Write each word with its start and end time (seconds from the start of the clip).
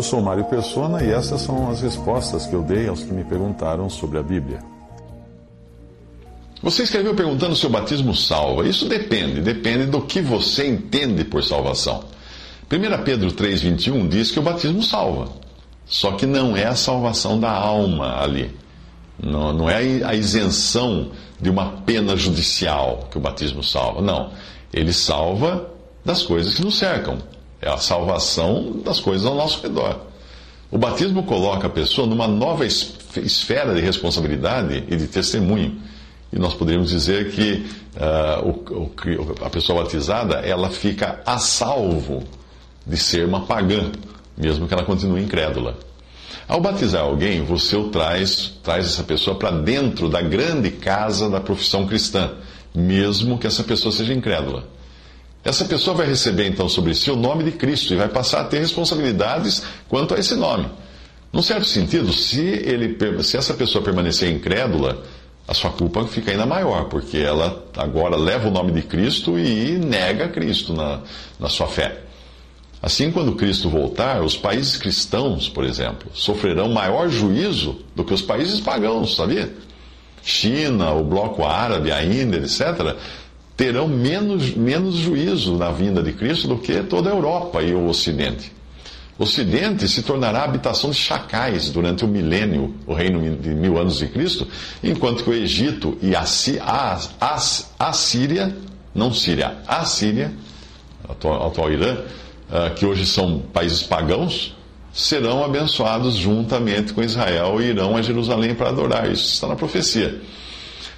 Eu 0.00 0.04
sou 0.04 0.22
Mário 0.22 0.46
Persona 0.46 1.04
e 1.04 1.10
essas 1.10 1.42
são 1.42 1.70
as 1.70 1.82
respostas 1.82 2.46
que 2.46 2.54
eu 2.54 2.62
dei 2.62 2.88
aos 2.88 3.02
que 3.02 3.12
me 3.12 3.22
perguntaram 3.22 3.90
sobre 3.90 4.18
a 4.18 4.22
Bíblia. 4.22 4.60
Você 6.62 6.84
escreveu 6.84 7.14
perguntando 7.14 7.54
se 7.54 7.66
o 7.66 7.68
batismo 7.68 8.16
salva. 8.16 8.66
Isso 8.66 8.88
depende, 8.88 9.42
depende 9.42 9.84
do 9.84 10.00
que 10.00 10.22
você 10.22 10.66
entende 10.66 11.22
por 11.22 11.44
salvação. 11.44 12.02
1 12.72 13.04
Pedro 13.04 13.30
3,21 13.30 14.08
diz 14.08 14.30
que 14.30 14.38
o 14.38 14.42
batismo 14.42 14.82
salva. 14.82 15.28
Só 15.84 16.12
que 16.12 16.24
não 16.24 16.56
é 16.56 16.64
a 16.64 16.74
salvação 16.74 17.38
da 17.38 17.52
alma 17.52 18.22
ali. 18.22 18.56
Não, 19.22 19.52
não 19.52 19.68
é 19.68 20.02
a 20.02 20.14
isenção 20.14 21.10
de 21.38 21.50
uma 21.50 21.72
pena 21.82 22.16
judicial 22.16 23.06
que 23.10 23.18
o 23.18 23.20
batismo 23.20 23.62
salva. 23.62 24.00
Não. 24.00 24.30
Ele 24.72 24.94
salva 24.94 25.68
das 26.02 26.22
coisas 26.22 26.54
que 26.54 26.64
nos 26.64 26.78
cercam. 26.78 27.18
É 27.60 27.68
a 27.68 27.76
salvação 27.76 28.80
das 28.84 29.00
coisas 29.00 29.26
ao 29.26 29.34
nosso 29.34 29.62
redor. 29.62 30.00
O 30.70 30.78
batismo 30.78 31.24
coloca 31.24 31.66
a 31.66 31.70
pessoa 31.70 32.06
numa 32.06 32.28
nova 32.28 32.64
esfera 32.64 33.74
de 33.74 33.80
responsabilidade 33.80 34.84
e 34.88 34.96
de 34.96 35.06
testemunho. 35.08 35.80
E 36.32 36.38
nós 36.38 36.54
poderíamos 36.54 36.90
dizer 36.90 37.32
que 37.32 37.66
uh, 37.96 38.48
o, 38.48 38.84
o, 38.84 39.44
a 39.44 39.50
pessoa 39.50 39.82
batizada 39.82 40.36
ela 40.36 40.70
fica 40.70 41.20
a 41.26 41.38
salvo 41.38 42.22
de 42.86 42.96
ser 42.96 43.26
uma 43.26 43.40
pagã, 43.46 43.90
mesmo 44.36 44.68
que 44.68 44.74
ela 44.74 44.84
continue 44.84 45.22
incrédula. 45.22 45.76
Ao 46.46 46.60
batizar 46.60 47.02
alguém, 47.02 47.42
você 47.44 47.76
o 47.76 47.88
traz, 47.90 48.54
traz 48.62 48.86
essa 48.86 49.02
pessoa 49.02 49.36
para 49.36 49.50
dentro 49.50 50.08
da 50.08 50.22
grande 50.22 50.70
casa 50.70 51.28
da 51.28 51.40
profissão 51.40 51.86
cristã, 51.86 52.32
mesmo 52.74 53.38
que 53.38 53.46
essa 53.46 53.64
pessoa 53.64 53.92
seja 53.92 54.14
incrédula. 54.14 54.64
Essa 55.42 55.64
pessoa 55.64 55.96
vai 55.96 56.06
receber 56.06 56.46
então 56.46 56.68
sobre 56.68 56.94
si 56.94 57.10
o 57.10 57.16
nome 57.16 57.44
de 57.44 57.52
Cristo 57.52 57.94
e 57.94 57.96
vai 57.96 58.08
passar 58.08 58.42
a 58.42 58.44
ter 58.44 58.58
responsabilidades 58.58 59.62
quanto 59.88 60.14
a 60.14 60.18
esse 60.18 60.34
nome. 60.34 60.68
Num 61.32 61.42
certo 61.42 61.64
sentido, 61.66 62.12
se, 62.12 62.40
ele, 62.40 62.96
se 63.22 63.36
essa 63.36 63.54
pessoa 63.54 63.82
permanecer 63.82 64.30
incrédula, 64.30 65.02
a 65.48 65.54
sua 65.54 65.70
culpa 65.70 66.04
fica 66.06 66.30
ainda 66.30 66.44
maior, 66.44 66.84
porque 66.84 67.18
ela 67.18 67.64
agora 67.76 68.16
leva 68.16 68.48
o 68.48 68.50
nome 68.50 68.72
de 68.72 68.82
Cristo 68.82 69.38
e 69.38 69.78
nega 69.78 70.28
Cristo 70.28 70.74
na, 70.74 71.00
na 71.38 71.48
sua 71.48 71.68
fé. 71.68 72.02
Assim, 72.82 73.10
quando 73.10 73.32
Cristo 73.32 73.68
voltar, 73.68 74.22
os 74.22 74.36
países 74.36 74.76
cristãos, 74.76 75.48
por 75.48 75.64
exemplo, 75.64 76.10
sofrerão 76.14 76.68
maior 76.68 77.08
juízo 77.08 77.80
do 77.94 78.04
que 78.04 78.14
os 78.14 78.22
países 78.22 78.60
pagãos, 78.60 79.16
sabia? 79.16 79.52
China, 80.22 80.92
o 80.92 81.04
bloco 81.04 81.44
árabe, 81.44 81.92
a 81.92 82.02
Índia, 82.02 82.38
etc., 82.38 82.96
terão 83.60 83.86
menos, 83.86 84.54
menos 84.54 84.94
juízo 84.94 85.54
na 85.58 85.70
vinda 85.70 86.02
de 86.02 86.14
Cristo 86.14 86.48
do 86.48 86.56
que 86.56 86.82
toda 86.84 87.10
a 87.10 87.12
Europa 87.12 87.62
e 87.62 87.74
o 87.74 87.88
Ocidente. 87.88 88.50
O 89.18 89.24
Ocidente 89.24 89.86
se 89.86 90.02
tornará 90.02 90.44
habitação 90.44 90.88
de 90.88 90.96
chacais 90.96 91.68
durante 91.68 92.02
o 92.02 92.08
milênio, 92.08 92.74
o 92.86 92.94
reino 92.94 93.36
de 93.36 93.50
mil 93.50 93.76
anos 93.76 93.98
de 93.98 94.06
Cristo, 94.06 94.48
enquanto 94.82 95.22
que 95.22 95.28
o 95.28 95.34
Egito 95.34 95.98
e 96.00 96.16
a, 96.16 96.24
a, 96.62 97.00
a, 97.20 97.38
a 97.78 97.92
Síria, 97.92 98.56
não 98.94 99.12
Síria, 99.12 99.58
a 99.68 99.84
Síria, 99.84 100.32
atual, 101.06 101.46
atual 101.48 101.70
Irã, 101.70 101.98
uh, 101.98 102.74
que 102.74 102.86
hoje 102.86 103.04
são 103.04 103.40
países 103.52 103.82
pagãos, 103.82 104.56
serão 104.90 105.44
abençoados 105.44 106.14
juntamente 106.14 106.94
com 106.94 107.02
Israel 107.02 107.60
e 107.60 107.66
irão 107.66 107.94
a 107.94 108.00
Jerusalém 108.00 108.54
para 108.54 108.70
adorar. 108.70 109.12
Isso 109.12 109.34
está 109.34 109.46
na 109.46 109.54
profecia. 109.54 110.18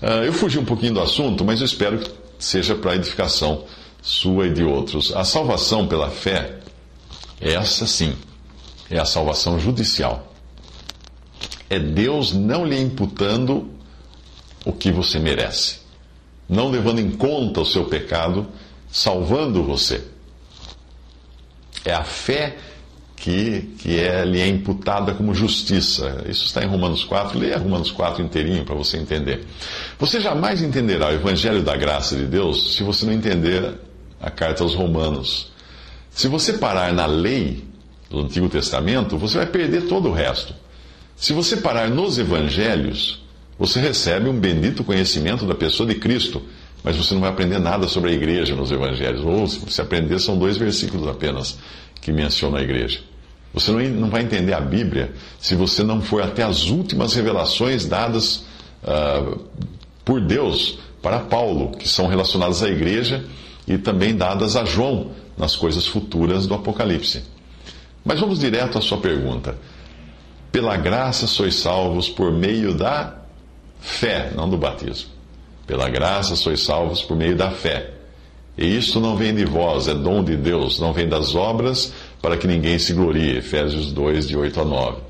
Uh, 0.00 0.24
eu 0.24 0.32
fugi 0.32 0.58
um 0.58 0.64
pouquinho 0.64 0.94
do 0.94 1.02
assunto, 1.02 1.44
mas 1.44 1.60
eu 1.60 1.66
espero 1.66 1.98
que 1.98 2.25
seja 2.38 2.74
para 2.74 2.94
edificação 2.94 3.64
sua 4.02 4.46
e 4.46 4.52
de 4.52 4.62
outros. 4.62 5.14
A 5.14 5.24
salvação 5.24 5.88
pela 5.88 6.10
fé, 6.10 6.60
essa 7.40 7.86
sim, 7.86 8.14
é 8.88 8.98
a 8.98 9.04
salvação 9.04 9.58
judicial. 9.58 10.32
É 11.68 11.78
Deus 11.78 12.32
não 12.32 12.64
lhe 12.64 12.80
imputando 12.80 13.70
o 14.64 14.72
que 14.72 14.92
você 14.92 15.18
merece, 15.18 15.80
não 16.48 16.70
levando 16.70 17.00
em 17.00 17.10
conta 17.10 17.60
o 17.60 17.66
seu 17.66 17.84
pecado, 17.84 18.46
salvando 18.90 19.62
você. 19.62 20.04
É 21.84 21.92
a 21.92 22.04
fé 22.04 22.50
que, 22.50 22.56
que 23.26 23.98
é, 23.98 24.24
lhe 24.24 24.40
é 24.40 24.46
imputada 24.46 25.12
como 25.12 25.34
justiça. 25.34 26.24
Isso 26.28 26.46
está 26.46 26.62
em 26.62 26.68
Romanos 26.68 27.02
4. 27.02 27.36
Leia 27.36 27.58
Romanos 27.58 27.90
4 27.90 28.22
inteirinho 28.22 28.64
para 28.64 28.76
você 28.76 28.96
entender. 28.98 29.44
Você 29.98 30.20
jamais 30.20 30.62
entenderá 30.62 31.08
o 31.08 31.12
Evangelho 31.12 31.60
da 31.60 31.76
graça 31.76 32.14
de 32.14 32.24
Deus 32.24 32.76
se 32.76 32.84
você 32.84 33.04
não 33.04 33.12
entender 33.12 33.74
a 34.20 34.30
carta 34.30 34.62
aos 34.62 34.74
Romanos. 34.74 35.50
Se 36.08 36.28
você 36.28 36.52
parar 36.52 36.92
na 36.92 37.06
lei 37.06 37.64
do 38.08 38.20
Antigo 38.20 38.48
Testamento, 38.48 39.18
você 39.18 39.38
vai 39.38 39.46
perder 39.46 39.88
todo 39.88 40.08
o 40.08 40.12
resto. 40.12 40.54
Se 41.16 41.32
você 41.32 41.56
parar 41.56 41.90
nos 41.90 42.18
Evangelhos, 42.18 43.24
você 43.58 43.80
recebe 43.80 44.28
um 44.28 44.38
bendito 44.38 44.84
conhecimento 44.84 45.44
da 45.44 45.54
pessoa 45.54 45.88
de 45.88 45.96
Cristo, 45.96 46.40
mas 46.84 46.94
você 46.94 47.12
não 47.12 47.22
vai 47.22 47.30
aprender 47.30 47.58
nada 47.58 47.88
sobre 47.88 48.12
a 48.12 48.14
igreja 48.14 48.54
nos 48.54 48.70
Evangelhos. 48.70 49.24
Ou, 49.24 49.48
se 49.48 49.80
aprender, 49.80 50.20
são 50.20 50.38
dois 50.38 50.56
versículos 50.56 51.08
apenas 51.08 51.58
que 52.00 52.12
mencionam 52.12 52.58
a 52.58 52.62
igreja. 52.62 53.00
Você 53.56 53.72
não, 53.72 54.10
vai 54.10 54.20
entender 54.20 54.52
a 54.52 54.60
Bíblia 54.60 55.14
se 55.40 55.54
você 55.54 55.82
não 55.82 56.02
for 56.02 56.22
até 56.22 56.42
as 56.42 56.68
últimas 56.68 57.14
revelações 57.14 57.86
dadas 57.86 58.44
uh, 58.84 59.40
por 60.04 60.20
Deus 60.20 60.78
para 61.00 61.20
Paulo, 61.20 61.70
que 61.70 61.88
são 61.88 62.06
relacionadas 62.06 62.62
à 62.62 62.68
igreja 62.68 63.24
e 63.66 63.78
também 63.78 64.14
dadas 64.14 64.56
a 64.56 64.64
João 64.66 65.12
nas 65.38 65.56
coisas 65.56 65.86
futuras 65.86 66.46
do 66.46 66.52
Apocalipse. 66.52 67.24
Mas 68.04 68.20
vamos 68.20 68.40
direto 68.40 68.76
à 68.76 68.82
sua 68.82 68.98
pergunta. 68.98 69.56
Pela 70.52 70.76
graça 70.76 71.26
sois 71.26 71.54
salvos 71.54 72.10
por 72.10 72.30
meio 72.30 72.74
da 72.74 73.22
fé, 73.80 74.32
não 74.36 74.50
do 74.50 74.58
batismo. 74.58 75.08
Pela 75.66 75.88
graça 75.88 76.36
sois 76.36 76.60
salvos 76.60 77.02
por 77.02 77.16
meio 77.16 77.34
da 77.34 77.50
fé. 77.50 77.94
E 78.58 78.76
isto 78.76 79.00
não 79.00 79.16
vem 79.16 79.34
de 79.34 79.44
vós, 79.44 79.86
é 79.88 79.94
dom 79.94 80.24
de 80.24 80.36
Deus, 80.36 80.80
não 80.80 80.92
vem 80.92 81.08
das 81.08 81.34
obras, 81.34 81.92
para 82.20 82.36
que 82.36 82.46
ninguém 82.46 82.78
se 82.78 82.92
glorie. 82.92 83.36
Efésios 83.38 83.92
2, 83.92 84.28
de 84.28 84.36
8 84.36 84.60
a 84.60 84.64
9. 84.64 85.06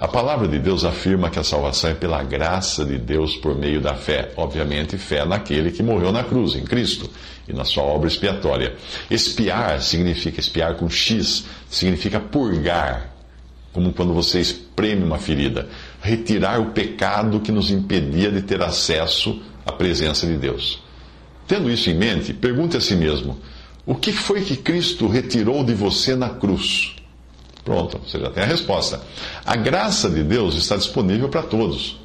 A 0.00 0.06
palavra 0.06 0.46
de 0.46 0.60
Deus 0.60 0.84
afirma 0.84 1.28
que 1.28 1.40
a 1.40 1.42
salvação 1.42 1.90
é 1.90 1.94
pela 1.94 2.22
graça 2.22 2.84
de 2.84 2.96
Deus 2.96 3.34
por 3.34 3.58
meio 3.58 3.80
da 3.80 3.96
fé. 3.96 4.30
Obviamente, 4.36 4.96
fé 4.96 5.24
naquele 5.24 5.72
que 5.72 5.82
morreu 5.82 6.12
na 6.12 6.22
cruz, 6.22 6.54
em 6.54 6.62
Cristo, 6.62 7.10
e 7.48 7.52
na 7.52 7.64
sua 7.64 7.82
obra 7.82 8.06
expiatória. 8.06 8.76
Espiar 9.10 9.82
significa, 9.82 10.38
espiar 10.38 10.74
com 10.76 10.88
X, 10.88 11.46
significa 11.68 12.20
purgar, 12.20 13.12
como 13.72 13.92
quando 13.92 14.14
você 14.14 14.38
espreme 14.38 15.02
uma 15.02 15.18
ferida. 15.18 15.68
Retirar 16.00 16.60
o 16.60 16.66
pecado 16.66 17.40
que 17.40 17.50
nos 17.50 17.72
impedia 17.72 18.30
de 18.30 18.42
ter 18.42 18.62
acesso 18.62 19.42
à 19.66 19.72
presença 19.72 20.28
de 20.28 20.36
Deus. 20.36 20.80
Tendo 21.48 21.68
isso 21.68 21.90
em 21.90 21.94
mente, 21.94 22.32
pergunte 22.32 22.76
a 22.76 22.80
si 22.80 22.94
mesmo: 22.94 23.36
o 23.88 23.94
que 23.94 24.12
foi 24.12 24.42
que 24.42 24.54
Cristo 24.54 25.08
retirou 25.08 25.64
de 25.64 25.72
você 25.72 26.14
na 26.14 26.28
cruz? 26.28 26.94
Pronto, 27.64 27.98
você 28.06 28.20
já 28.20 28.28
tem 28.28 28.42
a 28.42 28.46
resposta. 28.46 29.00
A 29.46 29.56
graça 29.56 30.10
de 30.10 30.22
Deus 30.22 30.56
está 30.56 30.76
disponível 30.76 31.30
para 31.30 31.42
todos. 31.42 31.98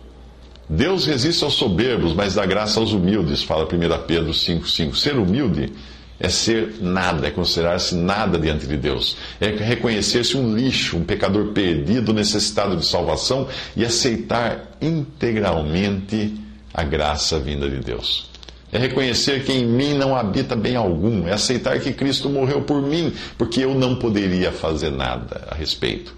Deus 0.70 1.06
resiste 1.06 1.44
aos 1.44 1.56
soberbos, 1.56 2.14
mas 2.14 2.36
dá 2.36 2.46
graça 2.46 2.80
aos 2.80 2.94
humildes, 2.94 3.44
fala 3.44 3.66
1 3.66 3.68
Pedro 4.08 4.32
5,5. 4.32 4.96
Ser 4.96 5.18
humilde 5.18 5.74
é 6.22 6.30
ser 6.30 6.76
nada, 6.80 7.28
é 7.28 7.32
considerar-se 7.32 7.96
nada 7.96 8.40
diante 8.40 8.66
de 8.66 8.78
Deus. 8.78 9.18
É 9.42 9.48
reconhecer-se 9.48 10.38
um 10.38 10.56
lixo, 10.56 10.96
um 10.96 11.04
pecador 11.04 11.48
perdido, 11.48 12.14
necessitado 12.14 12.78
de 12.78 12.86
salvação 12.86 13.46
e 13.76 13.84
aceitar 13.84 14.78
integralmente 14.82 16.34
a 16.74 16.82
graça 16.82 17.42
vinda 17.42 17.70
de 17.70 17.80
Deus. 17.82 18.32
É 18.74 18.80
reconhecer 18.80 19.44
que 19.44 19.52
em 19.52 19.68
mim 19.68 19.94
não 19.94 20.16
habita 20.16 20.56
bem 20.56 20.76
algum. 20.76 21.28
É 21.28 21.34
aceitar 21.34 21.80
que 21.80 21.94
Cristo 21.94 22.28
morreu 22.28 22.64
por 22.64 22.82
mim, 22.82 23.14
porque 23.38 23.64
eu 23.64 23.76
não 23.76 23.96
poderia 23.96 24.52
fazer 24.52 24.90
nada 24.90 25.48
a 25.52 25.54
respeito. 25.54 26.16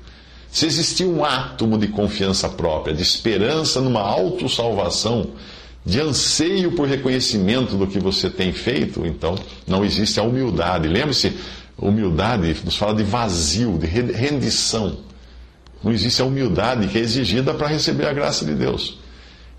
Se 0.50 0.66
existia 0.66 1.06
um 1.06 1.26
átomo 1.26 1.78
de 1.78 1.90
confiança 1.90 2.48
própria, 2.48 2.96
de 2.96 3.02
esperança 3.02 3.82
numa 3.82 4.00
autossalvação, 4.00 5.32
de 5.86 6.00
anseio 6.00 6.72
por 6.72 6.88
reconhecimento 6.88 7.76
do 7.76 7.86
que 7.86 8.00
você 8.00 8.30
tem 8.30 8.54
feito, 8.54 9.06
então 9.06 9.36
não 9.68 9.84
existe 9.84 10.18
a 10.18 10.24
humildade. 10.24 10.88
Lembre-se, 10.88 11.34
humildade 11.78 12.56
nos 12.64 12.78
fala 12.78 12.96
de 12.96 13.04
vazio, 13.04 13.78
de 13.78 13.86
rendição. 13.86 15.00
Não 15.84 15.92
existe 15.92 16.22
a 16.22 16.26
humildade 16.26 16.88
que 16.88 16.98
é 16.98 17.02
exigida 17.02 17.54
para 17.54 17.68
receber 17.68 18.08
a 18.08 18.14
graça 18.14 18.46
de 18.46 18.54
Deus. 18.56 18.98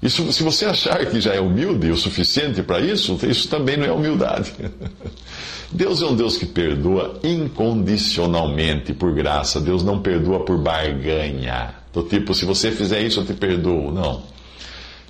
Isso, 0.03 0.31
se 0.33 0.43
você 0.43 0.67
achar 0.67 1.05
que 1.07 1.21
já 1.21 1.35
é 1.35 1.41
humilde 1.41 1.91
o 1.91 1.97
suficiente 1.97 2.63
para 2.63 2.81
isso, 2.81 3.19
isso 3.23 3.49
também 3.49 3.77
não 3.77 3.87
é 3.87 3.93
humildade. 3.93 4.53
Deus 5.73 6.01
é 6.01 6.07
um 6.07 6.15
Deus 6.15 6.37
que 6.37 6.47
perdoa 6.47 7.19
incondicionalmente 7.25 8.93
por 8.93 9.13
graça. 9.13 9.61
Deus 9.61 9.83
não 9.83 10.01
perdoa 10.01 10.45
por 10.45 10.59
barganha. 10.59 11.75
Do 11.93 12.03
tipo, 12.03 12.35
se 12.35 12.45
você 12.45 12.71
fizer 12.71 13.03
isso, 13.03 13.21
eu 13.21 13.27
te 13.27 13.35
perdoo. 13.35 13.91
Não. 13.91 14.23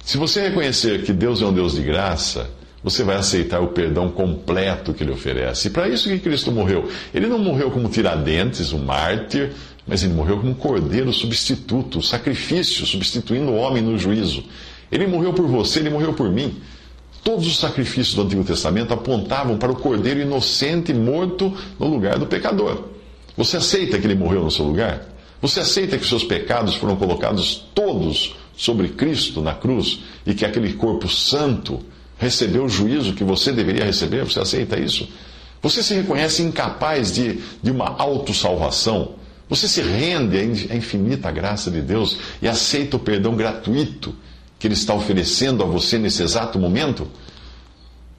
Se 0.05 0.17
você 0.17 0.49
reconhecer 0.49 1.03
que 1.03 1.13
Deus 1.13 1.43
é 1.43 1.47
um 1.47 1.53
Deus 1.53 1.75
de 1.75 1.83
graça, 1.83 2.49
você 2.83 3.03
vai 3.03 3.17
aceitar 3.17 3.61
o 3.61 3.69
perdão 3.69 4.09
completo 4.09 4.95
que 4.95 5.03
ele 5.03 5.11
oferece. 5.11 5.67
E 5.67 5.71
para 5.71 5.89
isso 5.89 6.09
que 6.09 6.19
Cristo 6.21 6.53
morreu. 6.53 6.89
Ele 7.13 7.27
não 7.27 7.39
morreu 7.39 7.71
como 7.71 7.89
Tiradentes, 7.89 8.73
um 8.73 8.79
mártir, 8.79 9.51
mas 9.87 10.05
ele 10.05 10.15
morreu 10.15 10.39
como 10.39 10.53
um 10.53 10.55
cordeiro 10.55 11.13
substituto, 11.13 12.01
sacrifício, 12.01 12.87
substituindo 12.87 13.51
o 13.51 13.57
homem 13.57 13.83
no 13.83 13.99
juízo. 13.99 14.45
Ele 14.91 15.07
morreu 15.07 15.33
por 15.33 15.47
você, 15.47 15.81
ele 15.81 15.91
morreu 15.91 16.13
por 16.13 16.31
mim. 16.31 16.57
Todos 17.25 17.47
os 17.47 17.59
sacrifícios 17.59 18.15
do 18.15 18.23
Antigo 18.23 18.45
Testamento 18.45 18.95
apontavam 18.95 19.59
para 19.59 19.73
o 19.73 19.77
cordeiro 19.77 20.21
inocente 20.21 20.95
morto 20.95 21.53
no 21.79 21.89
lugar 21.89 22.19
do 22.19 22.27
pecador. 22.27 22.85
Você 23.37 23.57
aceita 23.57 23.99
que 23.99 24.07
ele 24.07 24.15
morreu 24.15 24.45
no 24.45 24.51
seu 24.51 24.65
lugar? 24.65 25.05
Você 25.43 25.61
aceita 25.61 25.99
que 25.99 26.07
seus 26.07 26.25
pecados 26.25 26.77
foram 26.77 26.97
colocados 26.97 27.67
todos 27.75 28.37
sobre 28.57 28.89
Cristo 28.89 29.43
na 29.43 29.55
cruz 29.55 30.01
e 30.25 30.35
que 30.35 30.45
aquele 30.45 30.73
corpo 30.75 31.09
santo 31.09 31.81
recebeu 32.17 32.65
o 32.65 32.69
juízo 32.69 33.13
que 33.13 33.25
você 33.25 33.53
deveria 33.53 33.85
receber? 33.85 34.25
Você 34.25 34.41
aceita 34.41 34.79
isso? 34.79 35.09
Você 35.61 35.83
se 35.83 35.95
reconhece 35.95 36.43
incapaz 36.43 37.13
de, 37.13 37.41
de 37.63 37.71
uma 37.71 37.89
autossalvação? 37.99 39.17
Você 39.49 39.69
se 39.69 39.83
rende 39.83 40.39
à 40.71 40.75
infinita 40.77 41.31
graça 41.31 41.71
de 41.71 41.81
Deus 41.81 42.19
e 42.41 42.49
aceita 42.49 42.97
o 42.97 43.01
perdão 43.01 43.37
gratuito 43.37 44.15
Ele 44.67 44.75
está 44.75 44.93
oferecendo 44.93 45.63
a 45.63 45.67
você 45.67 45.97
nesse 45.97 46.23
exato 46.23 46.59
momento? 46.59 47.09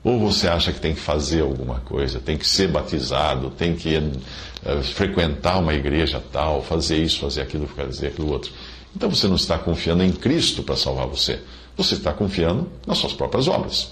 Ou 0.03 0.17
você 0.17 0.47
acha 0.47 0.71
que 0.71 0.79
tem 0.79 0.93
que 0.93 0.99
fazer 1.01 1.41
alguma 1.41 1.81
coisa, 1.81 2.21
tem 2.21 2.37
que 2.37 2.47
ser 2.47 2.69
batizado, 2.69 3.49
tem 3.49 3.75
que 3.75 3.97
uh, 3.97 4.81
frequentar 4.93 5.59
uma 5.59 5.73
igreja 5.73 6.23
tal, 6.31 6.63
fazer 6.63 6.97
isso, 7.03 7.19
fazer 7.19 7.41
aquilo, 7.41 7.67
fazer 7.67 8.07
aquilo 8.07 8.31
outro? 8.31 8.51
Então 8.95 9.09
você 9.09 9.27
não 9.27 9.35
está 9.35 9.57
confiando 9.57 10.03
em 10.03 10.11
Cristo 10.13 10.63
para 10.63 10.77
salvar 10.77 11.07
você. 11.07 11.41
Você 11.75 11.95
está 11.95 12.13
confiando 12.13 12.71
nas 12.85 12.97
suas 12.97 13.11
próprias 13.11 13.49
obras. 13.49 13.91